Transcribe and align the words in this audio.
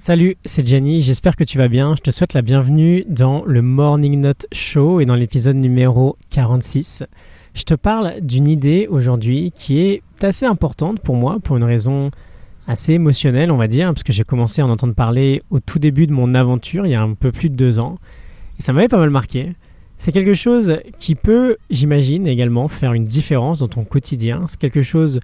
Salut, 0.00 0.36
c'est 0.44 0.64
Jenny, 0.64 1.02
j'espère 1.02 1.34
que 1.34 1.42
tu 1.42 1.58
vas 1.58 1.66
bien. 1.66 1.96
Je 1.96 2.00
te 2.00 2.12
souhaite 2.12 2.32
la 2.32 2.40
bienvenue 2.40 3.04
dans 3.08 3.44
le 3.44 3.62
Morning 3.62 4.20
Note 4.20 4.46
Show 4.52 5.00
et 5.00 5.04
dans 5.04 5.16
l'épisode 5.16 5.56
numéro 5.56 6.16
46. 6.30 7.02
Je 7.52 7.64
te 7.64 7.74
parle 7.74 8.20
d'une 8.20 8.46
idée 8.46 8.86
aujourd'hui 8.88 9.52
qui 9.56 9.80
est 9.80 10.02
assez 10.22 10.46
importante 10.46 11.00
pour 11.00 11.16
moi 11.16 11.38
pour 11.42 11.56
une 11.56 11.64
raison 11.64 12.12
assez 12.68 12.92
émotionnelle, 12.92 13.50
on 13.50 13.56
va 13.56 13.66
dire, 13.66 13.88
parce 13.88 14.04
que 14.04 14.12
j'ai 14.12 14.22
commencé 14.22 14.62
à 14.62 14.66
en 14.66 14.70
entendre 14.70 14.94
parler 14.94 15.42
au 15.50 15.58
tout 15.58 15.80
début 15.80 16.06
de 16.06 16.12
mon 16.12 16.32
aventure, 16.32 16.86
il 16.86 16.92
y 16.92 16.94
a 16.94 17.02
un 17.02 17.14
peu 17.14 17.32
plus 17.32 17.50
de 17.50 17.56
deux 17.56 17.80
ans, 17.80 17.98
et 18.56 18.62
ça 18.62 18.72
m'avait 18.72 18.88
pas 18.88 18.98
mal 18.98 19.10
marqué. 19.10 19.52
C'est 19.96 20.12
quelque 20.12 20.34
chose 20.34 20.78
qui 20.96 21.16
peut, 21.16 21.56
j'imagine, 21.70 22.28
également 22.28 22.68
faire 22.68 22.92
une 22.92 23.04
différence 23.04 23.58
dans 23.58 23.68
ton 23.68 23.82
quotidien. 23.82 24.44
C'est 24.46 24.60
quelque 24.60 24.82
chose 24.82 25.18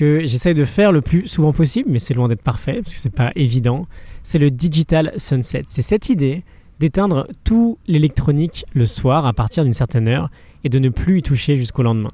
que 0.00 0.24
j'essaye 0.24 0.54
de 0.54 0.64
faire 0.64 0.92
le 0.92 1.02
plus 1.02 1.28
souvent 1.28 1.52
possible, 1.52 1.90
mais 1.92 1.98
c'est 1.98 2.14
loin 2.14 2.26
d'être 2.26 2.42
parfait, 2.42 2.80
parce 2.82 2.94
que 2.94 2.98
c'est 2.98 3.14
pas 3.14 3.32
évident 3.36 3.86
c'est 4.22 4.38
le 4.38 4.50
Digital 4.50 5.12
Sunset. 5.18 5.64
C'est 5.66 5.82
cette 5.82 6.08
idée 6.08 6.42
d'éteindre 6.78 7.26
tout 7.44 7.76
l'électronique 7.86 8.64
le 8.72 8.86
soir 8.86 9.26
à 9.26 9.34
partir 9.34 9.62
d'une 9.62 9.74
certaine 9.74 10.08
heure 10.08 10.30
et 10.64 10.70
de 10.70 10.78
ne 10.78 10.88
plus 10.88 11.18
y 11.18 11.22
toucher 11.22 11.54
jusqu'au 11.54 11.82
lendemain. 11.82 12.10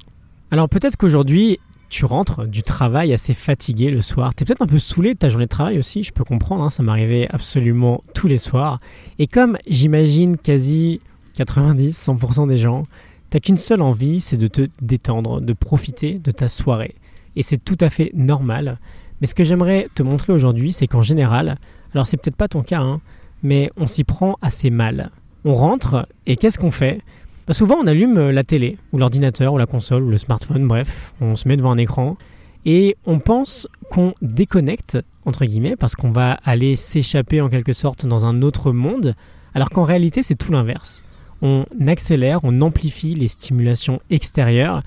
Alors 0.51 0.67
peut-être 0.67 0.97
qu'aujourd'hui, 0.97 1.59
tu 1.87 2.03
rentres 2.03 2.45
du 2.45 2.61
travail 2.61 3.13
assez 3.13 3.33
fatigué 3.33 3.89
le 3.89 4.01
soir. 4.01 4.35
Tu 4.35 4.43
es 4.43 4.45
peut-être 4.45 4.61
un 4.61 4.67
peu 4.67 4.79
saoulé 4.79 5.13
de 5.13 5.17
ta 5.17 5.29
journée 5.29 5.45
de 5.45 5.49
travail 5.49 5.79
aussi, 5.79 6.03
je 6.03 6.11
peux 6.11 6.25
comprendre, 6.25 6.65
hein, 6.65 6.69
ça 6.69 6.83
m'arrivait 6.83 7.27
absolument 7.29 8.01
tous 8.13 8.27
les 8.27 8.37
soirs. 8.37 8.79
Et 9.17 9.27
comme 9.27 9.57
j'imagine 9.65 10.35
quasi 10.35 10.99
90-100% 11.37 12.49
des 12.49 12.57
gens, 12.57 12.83
t'as 13.29 13.39
qu'une 13.39 13.55
seule 13.55 13.81
envie, 13.81 14.19
c'est 14.19 14.37
de 14.37 14.47
te 14.47 14.67
détendre, 14.81 15.39
de 15.39 15.53
profiter 15.53 16.15
de 16.15 16.31
ta 16.31 16.49
soirée. 16.49 16.93
Et 17.37 17.43
c'est 17.43 17.63
tout 17.63 17.77
à 17.79 17.89
fait 17.89 18.11
normal. 18.15 18.79
Mais 19.21 19.27
ce 19.27 19.35
que 19.35 19.43
j'aimerais 19.43 19.87
te 19.93 20.01
montrer 20.01 20.33
aujourd'hui, 20.33 20.73
c'est 20.73 20.87
qu'en 20.87 21.03
général, 21.03 21.57
alors 21.93 22.07
c'est 22.07 22.17
peut-être 22.17 22.35
pas 22.35 22.47
ton 22.47 22.63
cas, 22.63 22.81
hein, 22.81 22.99
mais 23.43 23.69
on 23.77 23.85
s'y 23.85 24.03
prend 24.03 24.37
assez 24.41 24.71
mal. 24.71 25.11
On 25.45 25.53
rentre 25.53 26.07
et 26.25 26.35
qu'est-ce 26.35 26.57
qu'on 26.57 26.71
fait? 26.71 26.99
Bah, 27.45 27.53
Souvent 27.53 27.77
on 27.81 27.87
allume 27.87 28.17
euh, 28.17 28.31
la 28.31 28.43
télé 28.43 28.77
ou 28.91 28.97
l'ordinateur 28.97 29.53
ou 29.53 29.59
la 29.59 29.67
console 29.67 30.03
ou 30.03 30.09
le 30.09 30.17
smartphone, 30.17 30.67
bref, 30.67 31.13
on 31.21 31.35
se 31.35 31.47
met 31.47 31.57
devant 31.57 31.71
un 31.71 31.77
écran 31.77 32.17
et 32.65 32.97
on 33.05 33.19
pense 33.19 33.67
qu'on 33.91 34.15
déconnecte, 34.23 34.97
entre 35.25 35.45
guillemets, 35.45 35.75
parce 35.75 35.95
qu'on 35.95 36.09
va 36.09 36.39
aller 36.43 36.75
s'échapper 36.75 37.39
en 37.39 37.49
quelque 37.49 37.71
sorte 37.71 38.07
dans 38.07 38.25
un 38.25 38.41
autre 38.41 38.71
monde, 38.71 39.13
alors 39.53 39.69
qu'en 39.69 39.83
réalité 39.83 40.23
c'est 40.23 40.35
tout 40.35 40.51
l'inverse. 40.51 41.03
On 41.43 41.65
accélère, 41.85 42.39
on 42.41 42.61
amplifie 42.61 43.13
les 43.13 43.27
stimulations 43.27 43.99
extérieures 44.09 44.81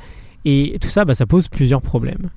et 0.44 0.76
tout 0.80 0.88
ça, 0.88 1.04
bah, 1.04 1.14
ça 1.14 1.26
pose 1.26 1.46
plusieurs 1.46 1.80
problèmes. 1.82 2.30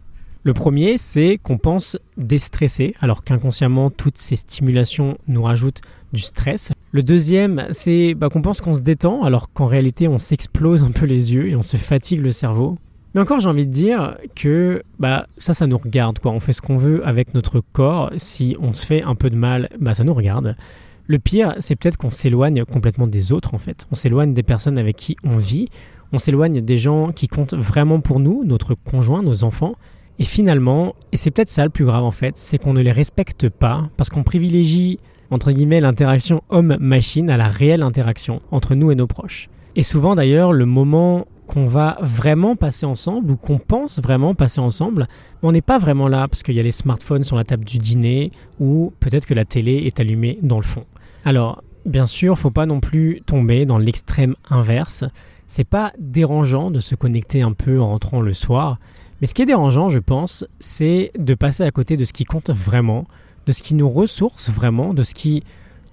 Le 0.45 0.53
premier, 0.53 0.97
c'est 0.97 1.37
qu'on 1.41 1.57
pense 1.57 1.97
déstresser, 2.17 2.95
alors 2.99 3.23
qu'inconsciemment, 3.23 3.89
toutes 3.89 4.17
ces 4.17 4.35
stimulations 4.35 5.17
nous 5.29 5.41
rajoutent 5.41 5.79
du 6.11 6.19
stress. 6.19 6.73
Le 6.91 7.01
deuxième, 7.01 7.65
c'est 7.71 8.13
bah, 8.13 8.27
qu'on 8.27 8.41
pense 8.41 8.59
qu'on 8.59 8.73
se 8.73 8.81
détend, 8.81 9.23
alors 9.23 9.53
qu'en 9.53 9.67
réalité, 9.67 10.09
on 10.09 10.17
s'explose 10.17 10.83
un 10.83 10.91
peu 10.91 11.05
les 11.05 11.33
yeux 11.33 11.47
et 11.47 11.55
on 11.55 11.61
se 11.61 11.77
fatigue 11.77 12.21
le 12.21 12.33
cerveau. 12.33 12.77
Mais 13.15 13.21
encore, 13.21 13.39
j'ai 13.39 13.47
envie 13.47 13.65
de 13.65 13.71
dire 13.71 14.17
que 14.35 14.83
bah, 14.99 15.27
ça, 15.37 15.53
ça 15.53 15.65
nous 15.65 15.77
regarde. 15.77 16.19
On 16.25 16.41
fait 16.41 16.51
ce 16.51 16.61
qu'on 16.61 16.77
veut 16.77 17.07
avec 17.07 17.33
notre 17.33 17.61
corps. 17.61 18.11
Si 18.17 18.57
on 18.59 18.73
se 18.73 18.85
fait 18.85 19.01
un 19.01 19.15
peu 19.15 19.29
de 19.29 19.37
mal, 19.37 19.69
bah, 19.79 19.93
ça 19.93 20.03
nous 20.03 20.13
regarde. 20.13 20.57
Le 21.07 21.19
pire, 21.19 21.55
c'est 21.59 21.77
peut-être 21.77 21.95
qu'on 21.95 22.11
s'éloigne 22.11 22.65
complètement 22.65 23.07
des 23.07 23.31
autres, 23.31 23.53
en 23.53 23.59
fait. 23.59 23.87
On 23.91 23.95
s'éloigne 23.95 24.33
des 24.33 24.43
personnes 24.43 24.77
avec 24.77 24.97
qui 24.97 25.15
on 25.23 25.37
vit. 25.37 25.69
On 26.11 26.17
s'éloigne 26.17 26.59
des 26.59 26.77
gens 26.77 27.11
qui 27.11 27.29
comptent 27.29 27.53
vraiment 27.53 28.01
pour 28.01 28.19
nous, 28.19 28.43
notre 28.43 28.75
conjoint, 28.75 29.23
nos 29.23 29.45
enfants. 29.45 29.75
Et 30.19 30.23
finalement, 30.23 30.93
et 31.11 31.17
c'est 31.17 31.31
peut-être 31.31 31.49
ça 31.49 31.63
le 31.63 31.69
plus 31.69 31.85
grave 31.85 32.03
en 32.03 32.11
fait, 32.11 32.37
c'est 32.37 32.57
qu'on 32.57 32.73
ne 32.73 32.81
les 32.81 32.91
respecte 32.91 33.49
pas 33.49 33.89
parce 33.97 34.09
qu'on 34.09 34.23
privilégie 34.23 34.99
entre 35.31 35.51
guillemets 35.51 35.79
l'interaction 35.79 36.43
homme-machine 36.49 37.29
à 37.29 37.37
la 37.37 37.47
réelle 37.47 37.81
interaction 37.81 38.41
entre 38.51 38.75
nous 38.75 38.91
et 38.91 38.95
nos 38.95 39.07
proches. 39.07 39.49
Et 39.75 39.83
souvent 39.83 40.13
d'ailleurs, 40.13 40.53
le 40.53 40.65
moment 40.65 41.25
qu'on 41.47 41.65
va 41.65 41.97
vraiment 42.01 42.55
passer 42.55 42.85
ensemble 42.85 43.31
ou 43.31 43.35
qu'on 43.35 43.57
pense 43.57 43.99
vraiment 43.99 44.33
passer 44.35 44.61
ensemble, 44.61 45.07
on 45.41 45.51
n'est 45.51 45.61
pas 45.61 45.77
vraiment 45.77 46.07
là 46.07 46.27
parce 46.27 46.43
qu'il 46.43 46.55
y 46.55 46.59
a 46.59 46.63
les 46.63 46.71
smartphones 46.71 47.23
sur 47.23 47.35
la 47.35 47.43
table 47.43 47.65
du 47.65 47.79
dîner 47.79 48.31
ou 48.59 48.93
peut-être 48.99 49.25
que 49.25 49.33
la 49.33 49.45
télé 49.45 49.83
est 49.85 49.99
allumée 49.99 50.37
dans 50.41 50.57
le 50.57 50.63
fond. 50.63 50.85
Alors, 51.25 51.63
bien 51.85 52.05
sûr, 52.05 52.37
faut 52.37 52.51
pas 52.51 52.65
non 52.65 52.79
plus 52.79 53.21
tomber 53.25 53.65
dans 53.65 53.77
l'extrême 53.77 54.35
inverse. 54.49 55.05
C'est 55.47 55.67
pas 55.67 55.91
dérangeant 55.99 56.71
de 56.71 56.79
se 56.79 56.95
connecter 56.95 57.41
un 57.41 57.53
peu 57.53 57.79
en 57.79 57.89
rentrant 57.89 58.21
le 58.21 58.33
soir, 58.33 58.79
mais 59.21 59.27
ce 59.27 59.33
qui 59.33 59.41
est 59.41 59.45
dérangeant, 59.45 59.89
je 59.89 59.99
pense, 59.99 60.45
c'est 60.59 61.11
de 61.17 61.33
passer 61.33 61.63
à 61.63 61.71
côté 61.71 61.97
de 61.97 62.05
ce 62.05 62.13
qui 62.13 62.25
compte 62.25 62.49
vraiment, 62.49 63.05
de 63.45 63.51
ce 63.51 63.63
qui 63.63 63.75
nous 63.75 63.89
ressource 63.89 64.49
vraiment, 64.49 64.93
de 64.93 65.03
ce 65.03 65.13
qui 65.13 65.43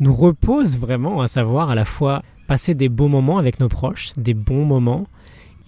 nous 0.01 0.15
repose 0.15 0.79
vraiment, 0.79 1.21
à 1.21 1.29
savoir 1.29 1.71
à 1.71 1.75
la 1.75 1.85
fois 1.85 2.21
passer 2.47 2.75
des 2.75 2.89
beaux 2.89 3.09
moments 3.09 3.39
avec 3.39 3.61
nos 3.61 3.69
proches, 3.69 4.13
des 4.17 4.35
bons 4.35 4.65
moments, 4.65 5.07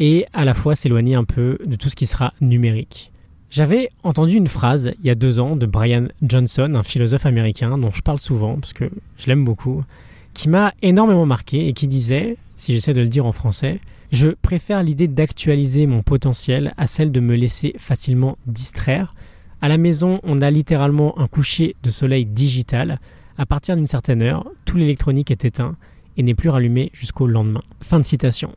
et 0.00 0.24
à 0.32 0.44
la 0.44 0.54
fois 0.54 0.74
s'éloigner 0.74 1.14
un 1.14 1.24
peu 1.24 1.58
de 1.64 1.76
tout 1.76 1.88
ce 1.88 1.96
qui 1.96 2.06
sera 2.06 2.32
numérique. 2.40 3.12
J'avais 3.50 3.90
entendu 4.02 4.36
une 4.36 4.46
phrase 4.46 4.94
il 5.00 5.06
y 5.06 5.10
a 5.10 5.14
deux 5.14 5.38
ans 5.38 5.56
de 5.56 5.66
Brian 5.66 6.08
Johnson, 6.22 6.72
un 6.74 6.82
philosophe 6.82 7.26
américain 7.26 7.76
dont 7.76 7.90
je 7.90 8.00
parle 8.00 8.18
souvent 8.18 8.54
parce 8.58 8.72
que 8.72 8.90
je 9.18 9.26
l'aime 9.26 9.44
beaucoup, 9.44 9.84
qui 10.32 10.48
m'a 10.48 10.72
énormément 10.80 11.26
marqué 11.26 11.68
et 11.68 11.74
qui 11.74 11.86
disait, 11.86 12.38
si 12.56 12.72
j'essaie 12.72 12.94
de 12.94 13.02
le 13.02 13.08
dire 13.08 13.26
en 13.26 13.32
français, 13.32 13.78
je 14.12 14.28
préfère 14.28 14.82
l'idée 14.82 15.08
d'actualiser 15.08 15.86
mon 15.86 16.02
potentiel 16.02 16.74
à 16.76 16.86
celle 16.86 17.12
de 17.12 17.20
me 17.20 17.34
laisser 17.34 17.74
facilement 17.78 18.36
distraire. 18.46 19.14
À 19.62 19.68
la 19.68 19.78
maison, 19.78 20.20
on 20.22 20.42
a 20.42 20.50
littéralement 20.50 21.18
un 21.18 21.26
coucher 21.26 21.76
de 21.82 21.88
soleil 21.88 22.26
digital. 22.26 23.00
À 23.38 23.46
partir 23.46 23.74
d'une 23.74 23.86
certaine 23.86 24.20
heure, 24.20 24.46
tout 24.66 24.76
l'électronique 24.76 25.30
est 25.30 25.46
éteint 25.46 25.76
et 26.18 26.22
n'est 26.22 26.34
plus 26.34 26.50
rallumé 26.50 26.90
jusqu'au 26.92 27.26
lendemain. 27.26 27.62
Fin 27.80 27.98
de 28.00 28.04
citation. 28.04 28.54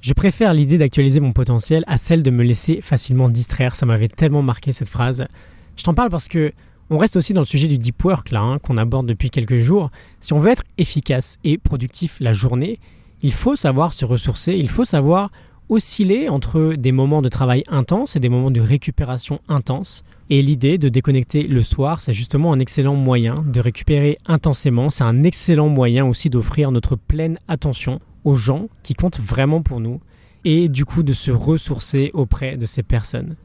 Je 0.00 0.14
préfère 0.14 0.52
l'idée 0.52 0.78
d'actualiser 0.78 1.20
mon 1.20 1.32
potentiel 1.32 1.84
à 1.86 1.96
celle 1.96 2.24
de 2.24 2.32
me 2.32 2.42
laisser 2.42 2.80
facilement 2.80 3.28
distraire. 3.28 3.76
Ça 3.76 3.86
m'avait 3.86 4.08
tellement 4.08 4.42
marqué 4.42 4.72
cette 4.72 4.88
phrase. 4.88 5.28
Je 5.76 5.84
t'en 5.84 5.94
parle 5.94 6.10
parce 6.10 6.26
que 6.26 6.52
on 6.90 6.98
reste 6.98 7.16
aussi 7.16 7.34
dans 7.34 7.42
le 7.42 7.46
sujet 7.46 7.68
du 7.68 7.78
deep 7.78 8.02
work 8.02 8.32
là, 8.32 8.40
hein, 8.40 8.58
qu'on 8.58 8.78
aborde 8.78 9.06
depuis 9.06 9.30
quelques 9.30 9.58
jours. 9.58 9.90
Si 10.20 10.32
on 10.32 10.40
veut 10.40 10.50
être 10.50 10.64
efficace 10.76 11.38
et 11.44 11.56
productif 11.56 12.16
la 12.18 12.32
journée, 12.32 12.80
il 13.22 13.32
faut 13.32 13.56
savoir 13.56 13.92
se 13.92 14.04
ressourcer, 14.04 14.54
il 14.54 14.68
faut 14.68 14.84
savoir 14.84 15.30
osciller 15.68 16.28
entre 16.28 16.74
des 16.74 16.92
moments 16.92 17.22
de 17.22 17.28
travail 17.28 17.62
intense 17.68 18.16
et 18.16 18.20
des 18.20 18.28
moments 18.28 18.50
de 18.50 18.60
récupération 18.60 19.40
intense. 19.48 20.04
Et 20.30 20.40
l'idée 20.42 20.78
de 20.78 20.88
déconnecter 20.88 21.42
le 21.42 21.62
soir, 21.62 22.00
c'est 22.00 22.12
justement 22.12 22.52
un 22.52 22.58
excellent 22.58 22.94
moyen 22.94 23.44
de 23.46 23.60
récupérer 23.60 24.18
intensément. 24.26 24.90
C'est 24.90 25.04
un 25.04 25.22
excellent 25.24 25.68
moyen 25.68 26.06
aussi 26.06 26.30
d'offrir 26.30 26.70
notre 26.70 26.96
pleine 26.96 27.38
attention 27.48 28.00
aux 28.24 28.36
gens 28.36 28.68
qui 28.82 28.94
comptent 28.94 29.20
vraiment 29.20 29.62
pour 29.62 29.80
nous 29.80 30.00
et 30.44 30.68
du 30.68 30.84
coup 30.84 31.02
de 31.02 31.12
se 31.12 31.30
ressourcer 31.30 32.10
auprès 32.14 32.56
de 32.56 32.66
ces 32.66 32.82
personnes. 32.82 33.36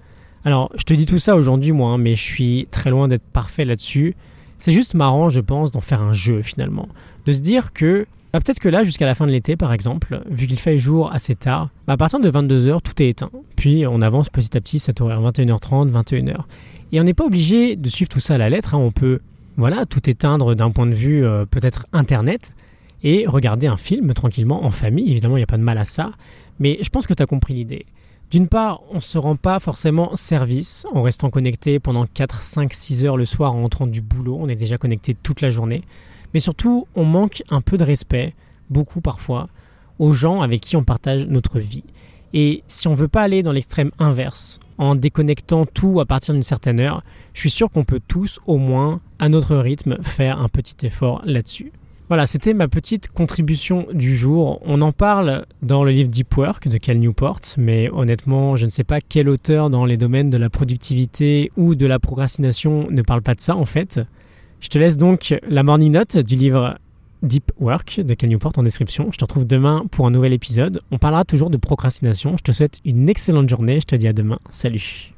Alors, 0.45 0.71
je 0.75 0.83
te 0.83 0.93
dis 0.93 1.05
tout 1.05 1.19
ça 1.19 1.35
aujourd'hui, 1.35 1.71
moi, 1.71 1.91
hein, 1.91 1.97
mais 1.97 2.15
je 2.15 2.21
suis 2.21 2.67
très 2.69 2.89
loin 2.89 3.07
d'être 3.07 3.23
parfait 3.23 3.65
là-dessus. 3.65 4.13
C'est 4.57 4.73
juste 4.73 4.93
marrant, 4.93 5.29
je 5.29 5.39
pense, 5.39 5.71
d'en 5.71 5.81
faire 5.81 6.01
un 6.01 6.13
jeu 6.13 6.41
finalement. 6.41 6.87
De 7.25 7.31
se 7.31 7.41
dire 7.41 7.71
que 7.73 8.05
bah, 8.33 8.39
peut-être 8.43 8.59
que 8.59 8.67
là, 8.67 8.83
jusqu'à 8.83 9.05
la 9.05 9.13
fin 9.13 9.27
de 9.27 9.31
l'été, 9.31 9.55
par 9.55 9.71
exemple, 9.73 10.23
vu 10.27 10.47
qu'il 10.47 10.59
fait 10.59 10.79
jour 10.79 11.13
assez 11.13 11.35
tard, 11.35 11.69
bah, 11.85 11.93
à 11.93 11.97
partir 11.97 12.19
de 12.19 12.31
22h, 12.31 12.81
tout 12.81 12.99
est 12.99 13.09
éteint. 13.09 13.29
Puis 13.55 13.85
on 13.85 14.01
avance 14.01 14.29
petit 14.29 14.57
à 14.57 14.61
petit 14.61 14.79
cette 14.79 15.01
horaire, 15.01 15.21
21h30, 15.21 15.91
21h. 15.91 16.35
Et 16.91 16.99
on 16.99 17.03
n'est 17.03 17.13
pas 17.13 17.25
obligé 17.25 17.75
de 17.75 17.87
suivre 17.89 18.09
tout 18.09 18.19
ça 18.19 18.33
à 18.33 18.37
la 18.39 18.49
lettre. 18.49 18.73
Hein. 18.73 18.79
On 18.79 18.91
peut, 18.91 19.19
voilà, 19.55 19.85
tout 19.85 20.09
éteindre 20.09 20.55
d'un 20.55 20.71
point 20.71 20.87
de 20.87 20.95
vue 20.95 21.23
euh, 21.23 21.45
peut-être 21.45 21.85
internet 21.93 22.55
et 23.03 23.25
regarder 23.27 23.67
un 23.67 23.77
film 23.77 24.15
tranquillement 24.15 24.65
en 24.65 24.71
famille. 24.71 25.11
Évidemment, 25.11 25.37
il 25.37 25.41
n'y 25.41 25.43
a 25.43 25.47
pas 25.47 25.57
de 25.57 25.63
mal 25.63 25.77
à 25.77 25.85
ça. 25.85 26.11
Mais 26.59 26.79
je 26.81 26.89
pense 26.89 27.05
que 27.05 27.13
tu 27.13 27.21
as 27.21 27.27
compris 27.27 27.53
l'idée. 27.53 27.85
D'une 28.31 28.47
part, 28.47 28.81
on 28.89 28.95
ne 28.95 28.99
se 28.99 29.19
rend 29.19 29.35
pas 29.35 29.59
forcément 29.59 30.15
service 30.15 30.87
en 30.91 31.03
restant 31.03 31.29
connecté 31.29 31.79
pendant 31.79 32.07
4, 32.07 32.41
5, 32.41 32.73
6 32.73 33.05
heures 33.05 33.17
le 33.17 33.25
soir 33.25 33.53
en 33.53 33.61
rentrant 33.61 33.85
du 33.85 34.01
boulot. 34.01 34.39
On 34.41 34.47
est 34.47 34.55
déjà 34.55 34.79
connecté 34.79 35.13
toute 35.13 35.41
la 35.41 35.51
journée. 35.51 35.83
Mais 36.33 36.39
surtout, 36.39 36.87
on 36.95 37.05
manque 37.05 37.43
un 37.49 37.61
peu 37.61 37.77
de 37.77 37.83
respect, 37.83 38.33
beaucoup 38.69 39.01
parfois, 39.01 39.49
aux 39.99 40.13
gens 40.13 40.41
avec 40.41 40.61
qui 40.61 40.75
on 40.75 40.83
partage 40.83 41.27
notre 41.27 41.59
vie. 41.59 41.83
Et 42.33 42.63
si 42.65 42.87
on 42.87 42.93
veut 42.93 43.07
pas 43.07 43.21
aller 43.21 43.43
dans 43.43 43.51
l'extrême 43.51 43.91
inverse, 43.99 44.59
en 44.79 44.95
déconnectant 44.95 45.67
tout 45.67 45.99
à 45.99 46.05
partir 46.05 46.33
d'une 46.33 46.43
certaine 46.43 46.79
heure, 46.79 47.03
je 47.33 47.41
suis 47.41 47.51
sûr 47.51 47.69
qu'on 47.69 47.83
peut 47.83 48.01
tous, 48.07 48.39
au 48.47 48.57
moins, 48.57 49.01
à 49.19 49.29
notre 49.29 49.55
rythme, 49.55 49.97
faire 50.01 50.39
un 50.39 50.49
petit 50.49 50.85
effort 50.85 51.21
là-dessus. 51.25 51.71
Voilà, 52.09 52.25
c'était 52.25 52.53
ma 52.53 52.67
petite 52.67 53.07
contribution 53.07 53.87
du 53.93 54.15
jour. 54.17 54.59
On 54.65 54.81
en 54.81 54.91
parle 54.91 55.45
dans 55.61 55.83
le 55.83 55.91
livre 55.91 56.09
Deep 56.09 56.35
Work 56.35 56.67
de 56.67 56.77
Cal 56.77 56.97
Newport, 56.97 57.39
mais 57.57 57.89
honnêtement, 57.91 58.55
je 58.55 58.65
ne 58.65 58.69
sais 58.69 58.83
pas 58.83 58.99
quel 58.99 59.29
auteur 59.29 59.69
dans 59.69 59.85
les 59.85 59.97
domaines 59.97 60.29
de 60.29 60.37
la 60.37 60.49
productivité 60.49 61.51
ou 61.55 61.75
de 61.75 61.85
la 61.85 61.99
procrastination 61.99 62.87
ne 62.91 63.01
parle 63.01 63.21
pas 63.21 63.35
de 63.35 63.39
ça 63.39 63.55
en 63.55 63.65
fait. 63.65 64.01
Je 64.63 64.69
te 64.69 64.79
laisse 64.79 64.95
donc 64.95 65.35
la 65.49 65.61
morning 65.61 65.91
note 65.91 66.17
du 66.17 66.35
livre 66.37 66.77
Deep 67.21 67.51
Work 67.59 67.99
de 67.99 68.13
Cal 68.13 68.29
Newport 68.29 68.53
en 68.55 68.63
description. 68.63 69.09
Je 69.11 69.17
te 69.17 69.25
retrouve 69.25 69.45
demain 69.45 69.83
pour 69.91 70.07
un 70.07 70.09
nouvel 70.09 70.31
épisode. 70.31 70.79
On 70.89 70.97
parlera 70.97 71.25
toujours 71.25 71.49
de 71.49 71.57
procrastination. 71.57 72.37
Je 72.37 72.43
te 72.43 72.53
souhaite 72.53 72.79
une 72.85 73.09
excellente 73.09 73.49
journée. 73.49 73.81
Je 73.81 73.85
te 73.85 73.95
dis 73.97 74.07
à 74.07 74.13
demain. 74.13 74.39
Salut. 74.49 75.13